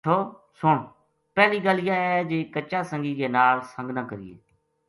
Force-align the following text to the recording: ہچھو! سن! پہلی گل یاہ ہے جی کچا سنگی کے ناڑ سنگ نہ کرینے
ہچھو! 0.05 0.17
سن! 0.59 0.77
پہلی 1.35 1.59
گل 1.65 1.79
یاہ 1.87 2.01
ہے 2.11 2.17
جی 2.29 2.39
کچا 2.53 2.79
سنگی 2.91 3.13
کے 3.19 3.27
ناڑ 3.35 3.53
سنگ 3.73 3.89
نہ 3.97 4.01
کرینے 4.09 4.35